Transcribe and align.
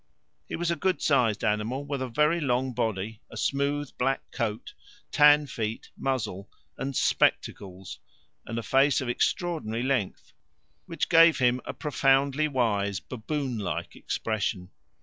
He 0.47 0.55
was 0.55 0.71
a 0.71 0.75
good 0.75 0.99
sized 0.99 1.43
animal, 1.43 1.85
with 1.85 2.01
a 2.01 2.07
very 2.09 2.39
long 2.41 2.73
body, 2.73 3.21
a 3.29 3.37
smooth 3.37 3.91
black 3.99 4.31
coat, 4.31 4.73
tan 5.11 5.45
feet, 5.45 5.91
muzzle, 5.95 6.49
and 6.75 6.95
"spectacles," 6.95 7.99
and 8.47 8.57
a 8.57 8.63
face 8.63 8.99
of 8.99 9.09
extraordinary 9.09 9.83
length, 9.83 10.33
which 10.87 11.07
gave 11.07 11.37
him 11.37 11.61
a 11.65 11.73
profoundly 11.75 12.47
wise 12.47 12.99
baboon 12.99 13.59
like 13.59 13.95
expression. 13.95 14.71